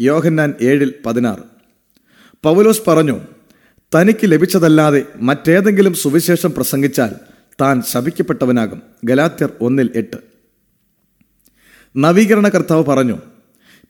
യോഹന്നാൻ 0.00 0.54
ഏഴിൽ 0.60 0.94
പതിനാറ്. 1.06 1.53
പൗലോസ് 2.44 2.82
പറഞ്ഞു 2.88 3.20
തനിക്ക് 3.94 4.18
ലഭിച്ചതല്ലാതെ 4.24 5.02
മറ്റേതെങ്കിലും 5.16 5.94
സുവിശേഷം 5.94 6.52
പ്രസംഗിച്ചാൽ 6.52 7.10
താൻ 7.60 7.82
ശപിക്കപ്പെട്ടവനാകും. 7.82 8.82
ഗലാത്യർ 9.04 9.50
ഒന്നിൽ 9.60 9.90
എട്ട്. 9.94 10.16
നവീകരണ 11.96 12.48
കർത്താവ് 12.48 12.84
പറഞ്ഞു 12.84 13.18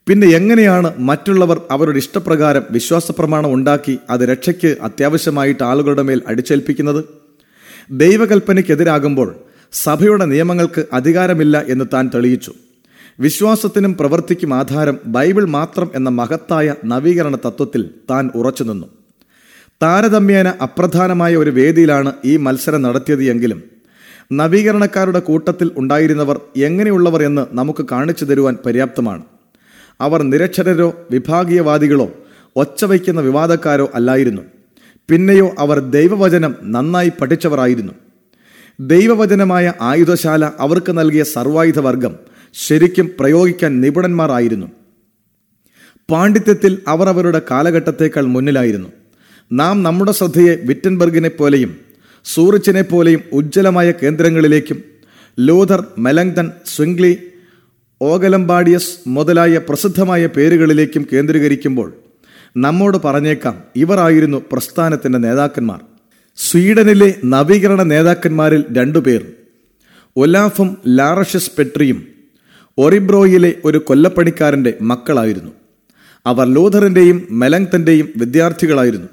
പിന്നെ 0.08 0.26
എങ്ങനെയാണ് 0.26 0.98
മറ്റുള്ളവർ 0.98 1.60
അവരുടെ 1.70 1.96
ഇഷ്ടപ്രകാരം 1.96 2.62
വിശ്വാസപ്രമാണം 2.70 3.54
ഉണ്ടാക്കി 3.54 3.98
അത് 4.10 4.20
രക്ഷയ്ക്ക് 4.20 4.76
അത്യാവശ്യമായിട്ട് 4.82 5.64
ആളുകളുടെ 5.64 6.02
മേൽ 6.02 6.22
അടിച്ചേൽപ്പിക്കുന്നത്? 6.26 7.04
ദൈവകൽപ്പനയ്ക്കെതിരാകുമ്പോൾ 7.90 9.36
സഭയുടെ 9.72 10.24
നിയമങ്ങൾക്ക് 10.24 10.84
അധികാരമില്ല 10.92 11.64
എന്ന് 11.68 11.84
താൻ 11.92 12.10
തെളിയിച്ചു. 12.14 12.54
വിശ്വാസത്തിനും 13.20 13.94
പ്രവൃത്തിക്കും 13.94 14.54
ആധാരം 14.54 14.98
ബൈബിൾ 15.06 15.44
മാത്രം 15.44 15.90
എന്ന 15.94 16.08
മഹത്തായ 16.10 16.74
നവീകരണ 16.84 17.36
തത്വത്തിൽ 17.36 17.90
താൻ 18.10 18.30
ഉറച്ചുനിന്നു 18.34 18.86
താരതമ്യേന 19.82 20.48
അപ്രധാനമായ 20.48 21.36
ഒരു 21.36 21.50
വേദിയിലാണ് 21.50 22.12
ഈ 22.24 22.36
മത്സരം 22.36 22.82
നടത്തിയത് 22.82 23.24
എങ്കിലും 23.24 23.62
നവീകരണക്കാരുടെ 24.32 25.18
കൂട്ടത്തിൽ 25.18 25.70
ഉണ്ടായിരുന്നവർ 25.76 26.40
എങ്ങനെയുള്ളവർ 26.56 27.22
എന്ന് 27.22 27.46
നമുക്ക് 27.52 27.86
കാണിച്ചു 27.92 28.24
തരുവാൻ 28.24 28.56
പര്യാപ്തമാണ്. 28.66 29.22
അവർ 30.00 30.22
നിരക്ഷരരോ 30.22 30.94
വിഭാഗീയവാദികളോ 31.10 32.12
ഒച്ചവയ്ക്കുന്ന 32.56 33.20
വിവാദക്കാരോ 33.20 33.90
അല്ലായിരുന്നു. 33.94 34.42
പിന്നെയോ 35.08 35.54
അവർ 35.58 35.78
ദൈവവചനം 35.78 36.54
നന്നായി 36.62 37.12
പഠിച്ചവരായിരുന്നു. 37.20 37.92
ദൈവവചനമായ 38.80 39.72
ആയുധശാല 39.80 40.50
അവർക്ക് 40.58 40.98
നൽകിയ 40.98 41.24
സർവായുധ 41.24 41.78
വർഗം 41.78 42.33
ശരിക്കും 42.54 43.10
പ്രയോഗിക്കാൻ 43.20 43.80
നിപുണന്മാർ 43.80 44.32
ആയിരുന്നു 44.32 44.66
പാണ്ഡിത്യത്തിൽ 46.10 46.78
അവർ 46.88 47.08
അവരുടെ 47.08 47.42
കാലഘട്ടത്തേക്കാൾ 47.50 48.22
മുന്നിലായിരുന്നു. 48.22 48.88
നാം 49.52 49.82
നമ്മുടെ 49.82 50.12
ശ്രദ്ധയെ 50.12 50.56
വിറ്റൻബർഗിനെ 50.62 51.28
പോലെയും 51.28 51.76
സൂറിച്ചിനെ 52.24 52.82
പോലെയും 52.82 53.20
ഉജ്ജ്വലമായ 53.32 53.92
കേന്ദ്രങ്ങളിലേക്കും 54.02 54.84
ലൂഥർ 55.38 55.86
മെലങ്തൺ 55.98 56.50
സ്വിംഗ്ലി 56.66 57.18
ഓഗലംബാഡിയസ് 58.02 58.96
മുതലായ 59.06 59.58
പ്രസിദ്ധമായ 59.58 60.26
പേരുകളിലേക്കും 60.26 61.06
കേന്ദ്രീകരിക്കുമ്പോൾ 61.12 61.92
നമ്മോട് 62.56 62.98
പറഞ്ഞേക്കാം 63.04 63.62
ഇവരായിരുന്നു 63.76 64.42
പ്രസ്ഥാനത്തിന്റെ 64.52 65.18
നേതാക്കന്മാർ. 65.18 65.80
സ്വീഡനിലെ 66.36 67.14
നവീകരണ 67.24 67.82
നേതാക്കന്മാരിൽ 67.82 68.64
രണ്ടുപേർ 68.72 69.26
ഒലാഫും 70.16 70.78
ലാറഷസ് 70.88 71.50
പെട്രിയും. 71.58 72.13
ഒറിബ്രോയിലെ 72.78 73.54
ഒരു 73.64 73.78
കൊല്ലപ്പണിക്കാരന്റെ 73.78 74.74
മക്കളായിരുന്നു. 74.82 75.50
അവർ 76.26 76.46
ലൂഥറിന്റെയും 76.46 77.26
മെലങ്തന്റെയും 77.30 78.08
വിദ്യാർത്ഥികളായിരുന്നു. 78.16 79.08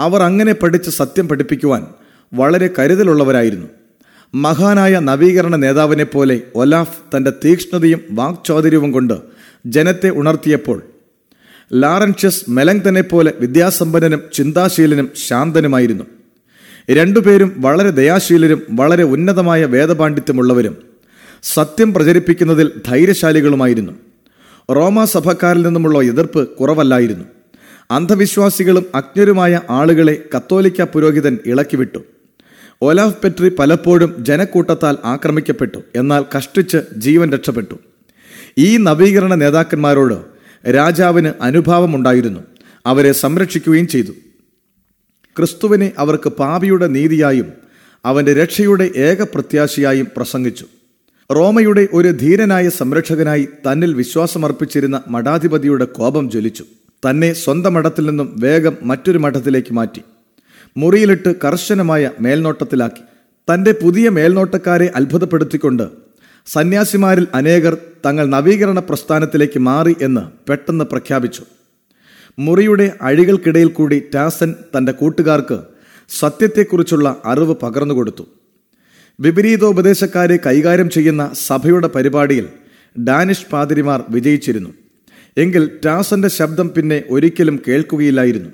അവർ 0.00 0.22
അങ്ങനെ 0.22 0.52
പഠിച്ച് 0.52 0.90
സത്യം 0.90 1.28
പഠിപ്പിക്കുവാൻ 1.28 1.86
വളരെ 2.34 2.70
കരുതലുള്ളവരായിരുന്നു. 2.78 3.66
മഹാനായ 4.34 4.98
നവീകരണ 4.98 5.56
നേതാവിനെ 5.56 6.04
പോലെ 6.04 6.40
ഒലാഫ് 6.54 7.16
തന്റെ 7.16 7.32
തീക്ഷ്ണതയും 7.44 8.00
വാക്ചാതുര്യവും 8.10 8.92
കൊണ്ട് 8.92 9.14
ജനത്തെ 9.66 10.10
ഉണർത്തിയപ്പോൾ 10.10 10.82
ലാറൻഷ്യസ് 11.72 12.50
മെലങ്തനെ 12.50 13.00
പോലെ 13.00 13.34
വിദ്യാസമ്പന്നനും 13.40 14.22
ചിന്താശീലനും 14.32 15.10
ശാന്തനുമായിരുന്നു. 15.14 16.04
രണ്ടുപേരും 16.90 17.54
വളരെ 17.56 17.90
ദയാശീലരും 17.90 18.62
വളരെ 18.70 19.04
ഉന്നതമായ 19.04 19.64
വേദപാണ്ഡിത്യമുള്ളവരും 19.64 20.89
സത്യം 21.42 21.94
പ്രചരിപ്പിക്കുന്നതിൽ 21.94 22.72
ധൈര്യശാലികളുമായിരുന്നു. 22.86 23.92
റോമാ 24.70 25.04
സഭക്കാരിൽ 25.04 25.62
നിന്നുമുള്ള 25.62 26.02
എതിർപ്പ് 26.02 26.48
കുറവല്ലായിരുന്നു. 26.48 27.24
അന്ധവിശ്വാസികളും 27.90 28.84
അജ്ഞരുമായ 28.94 29.60
ആളുകളെ 29.70 30.22
കത്തോലിക്ക 30.36 30.82
പുരോഹിതൻ 30.82 31.38
ഇളക്കിവിട്ടു. 31.46 31.98
ഒലാഫ് 32.82 33.22
പെട്രി 33.22 33.48
പലപ്പോഴും 33.48 34.16
ജനക്കൂട്ടത്താൽ 34.18 34.96
ആക്രമിക്കപ്പെട്ടു 35.04 35.78
എന്നാൽ 35.96 36.24
കഷ്ടിച്ച് 36.36 36.76
ജീവൻ 36.96 37.32
രക്ഷപ്പെട്ടു. 37.32 37.74
ഈ 38.58 38.76
നവീകരണ 38.76 39.34
നേതാക്കന്മാരോട് 39.34 40.40
രാജാവിന് 40.70 41.32
അനുഭാവമുണ്ടായിരുന്നു 41.40 42.40
അവരെ 42.86 43.12
സംരക്ഷിക്കുകയും 43.12 43.88
ചെയ്തു. 43.88 44.12
ക്രിസ്തുവിനെ 45.36 45.92
അവർക്ക് 45.98 46.28
പാപിയുടെ 46.28 46.86
നീതിയായും 46.86 47.52
അവന്റെ 48.04 48.34
രക്ഷയുടെ 48.34 48.90
ഏക 48.96 49.22
പ്രത്യാശയായും 49.22 50.08
പ്രസംഗിച്ചു. 50.16 50.66
റോമയുടെ 51.32 51.88
ഒരു 51.92 52.08
ധീരനായ 52.08 52.68
സംരക്ഷകനായി 52.68 53.48
തന്നിൽ 53.66 53.94
വിശ്വാസമർപ്പിച്ചിരുന്ന 53.94 55.02
മഠാധിപതിയുടെ 55.08 55.84
കോപം 55.84 56.30
ജ്വലിച്ചു. 56.30 56.64
തന്നെ 57.04 57.32
സ്വന്തം 57.32 57.74
മഠത്തിൽ 57.74 58.06
നിന്നും 58.06 58.36
വേഗം 58.38 58.76
മറ്റൊരു 58.82 59.18
മഠത്തിലേക്ക് 59.18 59.72
മാറ്റി. 59.72 60.02
മുറിയിലിട്ട് 60.76 61.34
കർശനമായ 61.44 62.10
മേൽനോട്ടത്തിലാക്കി. 62.20 63.02
തന്റെ 63.48 63.74
പുതിയ 63.82 64.08
മേൽനോട്ടക്കാരെ 64.08 64.90
അത്ഭുതപ്പെടുത്തിക്കൊണ്ട് 64.96 65.84
സന്യാസിമാരിൽ 66.46 67.26
അനേകർ 67.34 67.76
തങ്ങൾ 68.06 68.26
നവീകരണ 68.26 68.78
പ്രസ്ഥാനത്തിലേക്ക് 68.78 69.58
മാറി 69.58 69.96
എന്ന് 70.02 70.20
പെട്ടെന്ന് 70.48 70.84
പ്രഖ്യാപിച്ചു. 70.84 71.42
മുറിയുടെ 72.38 72.92
അഴികൾക്കിടയിൽ 73.02 73.68
കൂടി 73.68 74.02
ടാസൻ 74.14 74.54
തന്റെ 74.76 74.92
കൂട്ടുകാർക്ക് 74.92 75.58
സത്യത്തെക്കുറിച്ചുള്ള 76.08 77.16
അറിവ് 77.24 77.54
പകർന്നുകൊടുത്തു. 77.62 78.26
വിപരീതോപദേശക്കാരെ 79.20 80.38
കൈകാര്യം 80.46 80.90
ചെയ്യുന്ന 80.90 81.30
സഭയുടെ 81.46 81.88
പരിപാടിയിൽ 81.88 82.46
ഡാനിഷ് 83.04 83.46
പാതിരിമാർ 83.52 84.04
വിജയിച്ചിരുന്നു. 84.08 84.70
എങ്കിൽ 85.36 85.70
ടാസന്റെ 85.86 86.28
ശബ്ദം 86.28 86.70
പിന്നെ 86.76 87.02
ഒരിക്കലും 87.10 87.62
കേൾക്കുകയില്ലായിരുന്നു. 87.68 88.50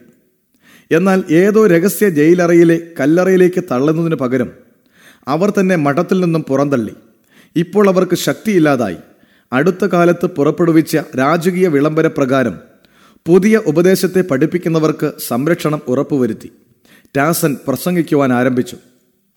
എന്നാൽ 0.91 1.25
ഏതോ 1.31 1.67
രഹസ്യ 1.67 2.09
ജയിലറയിലെ 2.09 2.81
കല്ലറയിലേക്ക് 3.01 3.65
തള്ളുന്നതിന് 3.71 4.15
പകരം 4.15 4.51
അവർ 5.29 5.51
തന്നെ 5.51 5.77
മഠത്തിൽ 5.77 6.21
നിന്നും 6.21 6.43
പുറന്തള്ളി. 6.43 6.95
ഇപ്പോൾ 7.57 7.89
അവർക്ക് 7.89 8.17
ശക്തിയില്ലാതായി. 8.17 8.97
അടുത്ത 9.53 9.85
കാലത്ത് 9.85 10.27
പുറപ്പെടുവിച്ച 10.27 10.97
രാജകീയ 10.97 11.69
വിളംബര 11.69 12.07
പ്രകാരം 12.07 12.59
പുതിയ 13.27 13.61
ഉപദേശത്തെ 13.67 14.21
പഠിപ്പിക്കുന്നവർക്ക് 14.21 15.13
സംരക്ഷണം 15.27 15.81
ഉറപ്പുവരുത്തി. 15.89 16.53
ടാസൻ 17.17 17.57
പ്രസംഗിക്കുവാൻ 17.69 18.33
ആരംഭിച്ചു. 18.33 18.77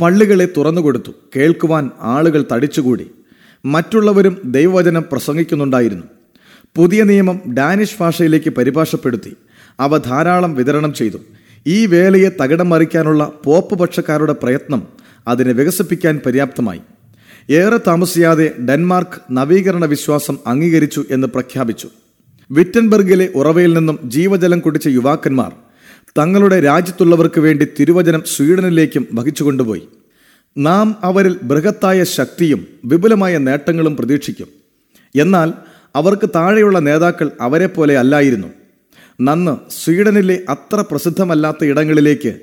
പള്ളികളെ 0.01 0.47
തുറന്നുകൊടുത്തു 0.57 1.11
കേൾക്കുവാൻ 1.35 1.89
ആളുകൾ 2.01 2.45
തടിച്ചുകൂടി. 2.51 3.11
മറ്റുള്ളവരും 3.65 4.37
ദൈവവചനം 4.45 5.05
പ്രസംഗിക്കുന്നുണ്ടായിരുന്നു. 5.11 6.03
പുതിയ 6.75 7.03
നിയമം 7.03 7.41
ഡാനിഷ് 7.53 7.95
ഭാഷയിലേക്ക് 7.99 8.49
പരിഭാഷപ്പെടുത്തി. 8.49 9.35
അവ 9.79 9.97
ധാരാളം 9.97 10.55
വിതരണം 10.55 10.93
ചെയ്തു. 10.93 11.17
ഈ 11.67 11.85
വേലയെ 11.85 12.29
തകിടം 12.43 12.69
മറിക്കാനുള്ള 12.69 13.31
പോപ്പ് 13.43 13.79
പക്ഷക്കാരുടെ 13.79 14.33
പ്രയത്നം 14.33 14.83
അതിനെ 15.27 15.51
വികസിപ്പിക്കാൻ 15.51 16.21
പര്യാപ്തമായി. 16.25 16.79
ഏറെ 17.49 17.77
താമസിയാതെ 17.77 18.51
ഡെൻമാർക്ക് 18.69 19.21
നവീകരണ 19.31 19.85
വിശ്വാസം 19.85 20.37
അംഗീകരിച്ചു 20.47 21.03
എന്ന് 21.11 21.27
പ്രഖ്യാപിച്ചു. 21.27 21.89
വിറ്റൻബർഗിലെ 22.51 23.29
ഉറവയിൽ 23.35 23.73
നിന്നും 23.73 23.99
ജീവജലം 24.03 24.59
കുടിച്ച 24.59 24.87
യുവാക്കന്മാർ 24.87 25.51
തങ്ങളുടെ 26.17 26.59
രാജ്യത്തുള്ളവർക്ക് 26.59 27.39
വേണ്ടി 27.39 27.67
തിരുവചനം 27.79 28.23
സ്വീഡനിലേക്കും 28.35 29.07
വഹിച്ചു 29.13 29.43
കൊണ്ടുപോയി 29.43 29.83
നാം 30.57 30.95
അവരിൽ 31.03 31.39
ബൃഹത്തായ 31.43 32.03
ശക്തിയും 32.03 32.67
വിപുലമായ 32.85 33.37
നേട്ടങ്ങളും 33.37 33.97
പ്രതീക്ഷിക്കും. 33.97 34.47
എന്നാൽ 35.15 35.53
അവർക്ക് 35.95 36.29
താഴെയുള്ള 36.35 36.79
നേതാക്കൾ 36.79 37.31
അവരെ 37.41 37.67
പോലെ 37.67 37.97
അല്ലായിരുന്നു. 37.97 38.47
നന്ന് 39.21 39.71
സ്വീഡനിലെ 39.71 40.43
അത്ര 40.49 40.83
പ്രസിദ്ധമല്ലാത്ത 40.91 41.65
ഇടങ്ങളിലേക്ക് 41.65 42.39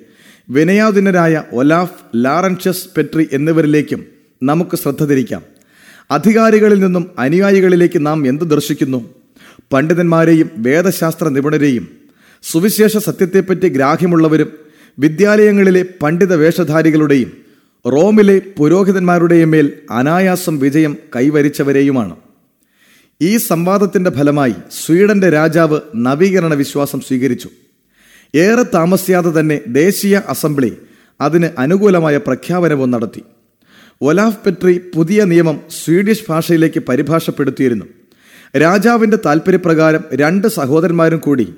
വിനയാദിനരായ 0.50 1.42
ഒലാഫ് 1.52 2.02
ലാറൻഷസ് 2.16 2.86
പെട്രി 2.96 3.28
എന്നിവരിലേക്കും 3.32 4.06
നമുക്ക് 4.42 4.76
ശ്രദ്ധ 4.76 5.04
തിരിക്കാം. 5.04 5.42
അധികാരികളിൽ 6.10 6.80
നിന്നും 6.80 7.10
അനുയായികളിലേക്ക് 7.18 8.06
നാം 8.06 8.26
എന്ത് 8.26 8.44
ദർശിക്കുന്നു? 8.44 9.14
പണ്ഡിതന്മാരെയും 9.72 10.50
വേദശാസ്ത്ര 10.56 11.28
നിപുണരെയും 11.28 12.05
സുവിശേഷ 12.42 12.96
സത്യത്തെപ്പറ്റി 12.96 13.68
ഗ്രാഹ്യമുള്ളവരും 13.68 14.52
വിദ്യാലയങ്ങളിലെ 14.98 15.84
പണ്ഡിത 16.02 16.34
വേഷധാരികളുടെയും 16.34 17.32
റോമിലെ 17.86 18.42
പുരോഹിതന്മാരുടെയും 18.56 19.50
മേൽ 19.50 19.72
അനായാസം 19.90 20.58
വിജയം 20.58 20.96
കൈവരിച്ചവരെയുമാണ്. 21.16 22.16
ഈ 23.22 23.36
സംവാദത്തിന്റെ 23.36 24.10
ഫലമായി 24.10 24.54
സ്വീഡന്റെ 24.84 25.30
രാജാവ് 25.30 25.80
നവീകരണ 25.96 26.54
വിശ്വാസം 26.54 27.00
സ്വീകരിച്ചു. 27.00 27.48
ഏറെ 28.34 28.62
താമസിയാതെ 28.62 29.40
തന്നെ 29.40 29.60
ദേശീയ 29.66 30.20
അസംബ്ലി 30.28 30.76
അതിന് 31.20 31.48
അനുകൂലമായ 31.58 32.16
പ്രഖ്യാപനവും 32.16 32.90
നടത്തി. 32.90 33.22
ഒലാഫ് 34.02 34.38
പെട്രി 34.38 34.80
പുതിയ 34.94 35.24
നിയമം 35.24 35.60
സ്വീഡിഷ് 35.84 36.24
ഭാഷയിലേക്ക് 36.28 36.80
പരിഭാഷപ്പെടുത്തിയിരുന്നു. 36.80 37.84
രാജാവിന്റെ 38.58 39.18
താൽപ്പര്യപ്രകാരം 39.26 40.00
രണ്ട് 40.14 40.48
സഹോദരന്മാരും 40.48 41.18
കൂടി 41.18 41.54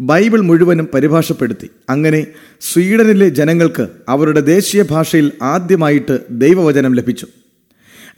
ബൈബിൾ 0.00 0.40
മുഴുവനും 0.40 0.88
പരിഭാഷപ്പെടുത്തി. 0.94 1.70
അങ്ങനെ 1.90 2.26
സ്വീഡനിലെ 2.60 3.28
ജനങ്ങൾക്ക് 3.28 3.88
അവരുടെ 4.08 4.40
ദേശീയ 4.40 4.82
ഭാഷയിൽ 4.82 5.32
ആദ്യമായിട്ട് 5.42 6.18
ദൈവവചനം 6.30 6.94
ലഭിച്ചു. 6.94 7.26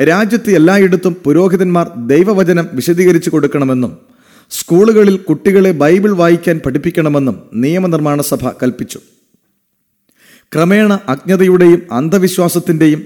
രാജ്യത്ത് 0.02 0.50
എല്ലായിടത്തും 0.50 1.16
പുരോഹിതന്മാർ 1.24 1.90
ദൈവവചനം 2.06 2.68
വിശദീകരിച്ചു 2.72 3.30
കൊടുക്കണമെന്നും 3.30 3.98
സ്കൂളുകളിൽ 4.50 5.16
കുട്ടികളെ 5.16 5.70
ബൈബിൾ 5.72 6.12
വായിക്കാൻ 6.12 6.60
പഠിപ്പിക്കണമെന്നും 6.66 7.42
നിയമനിർമ്മാണ 7.54 8.20
സഭ 8.20 8.48
കൽപ്പിച്ചു. 8.48 9.00
ക്രമേണ 10.54 10.98
അജ്ഞതയുടെയും 11.08 11.82
അന്ധവിശ്വാസത്തിന്റെയും 11.92 13.04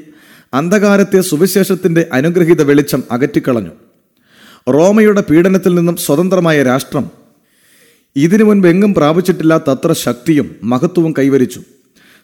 അന്ധകാരത്തെ 0.54 1.20
സുവിശേഷത്തിന്റെ 1.20 2.06
അനുഗ്രഹീത 2.12 2.62
വെളിച്ചം 2.62 3.04
അകറ്റിക്കളഞ്ഞു. 3.10 3.70
റോമയുടെ 4.70 5.20
പീഡനത്തിൽ 5.20 5.74
നിന്നും 5.74 5.96
സ്വതന്ത്രമായ 5.96 6.62
രാഷ്ട്രം 6.62 7.10
ഇതിനു 8.18 8.44
മുൻപ് 8.44 8.68
എങ്ങും 8.68 8.94
പ്രാപിച്ചിട്ടില്ലാത്തത്ര 8.94 9.92
ശക്തിയും 9.92 10.56
മഹത്വവും 10.62 11.14
കൈവരിച്ചു. 11.18 11.60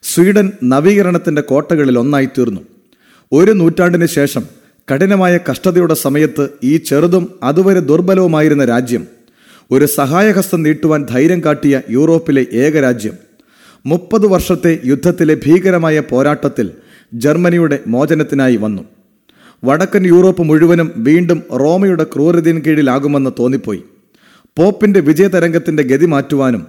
സ്വീഡൻ 0.03 0.53
നവീകരണത്തിന്റെ 0.65 1.43
കോട്ടകളിൽ 1.43 1.99
ഒന്നായി 1.99 2.27
തീർന്നു 2.27 2.61
ഒരു 3.33 3.53
നൂറ്റാണ്ടിന് 3.53 4.07
ശേഷം 4.07 4.45
കഠിനമായ 4.89 5.39
കഷ്ടതയുടെ 5.51 5.95
സമയത്ത് 5.95 6.49
ഈ 6.65 6.77
ചെറുതും 6.77 7.25
അതുവരെ 7.43 7.81
ദുർബലവുമായിരുന്ന 7.81 8.65
രാജ്യം 8.65 9.07
ഒരു 9.71 9.85
സഹായഹസ്തം 9.85 10.63
നീട്ടുവാൻ 10.63 11.07
ധൈര്യം 11.11 11.41
കാട്ടിയ 11.45 11.83
യൂറോപ്പിലെ 11.91 12.47
ഏക 12.53 12.81
രാജ്യം. 12.81 13.13
മുപ്പത് 13.87 14.27
വർഷത്തെ 14.27 14.79
യുദ്ധത്തിലെ 14.85 15.35
ഭീകരമായ 15.47 16.01
പോരാട്ടത്തിൽ 16.01 16.71
ജർമ്മനിയുടെ 17.15 17.79
മോചനത്തിനായി 17.87 18.57
വന്നു. 18.57 18.83
വടക്കൻ 19.65 20.07
യൂറോപ്പ് 20.07 20.43
മുഴുവനും 20.43 20.93
വീണ്ടും 20.97 21.43
റോമയുടെ 21.57 22.05
ക്രൂരതയിൻ 22.05 22.59
കീഴിലാകുമെന്ന് 22.59 23.31
തോന്നിപ്പോയി. 23.39 23.83
പോപ്പിന്റെ 24.59 25.01
വിജയതരംഗത്തിന്റെ 25.01 25.83
ഗതി 25.83 26.07
മാറ്റുവാനും 26.07 26.67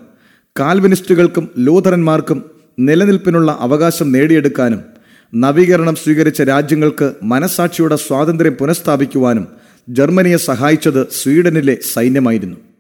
കാൽവിനിസ്റ്റുകൾക്കും 0.56 1.50
ലൂഥറന്മാർക്കും 1.58 2.40
നിലനിൽപ്പിനുള്ള 2.80 3.58
അവകാശം 3.60 4.12
നേടിയെടുക്കാനും 4.12 4.82
നവീകരണം 5.34 5.96
സ്വീകരിച്ച 5.96 6.42
രാജ്യങ്ങൾക്ക് 6.42 7.14
മനസാക്ഷിയുടെ 7.24 7.96
സ്വാതന്ത്ര്യം 7.96 8.54
പുനഃസ്ഥാപിക്കുവാനും 8.54 9.46
ജർമ്മനിയെ 9.90 10.38
സഹായിച്ചത് 10.38 11.08
സ്വീഡനിലെ 11.12 11.78
സൈന്യമായിരുന്നു. 11.94 12.58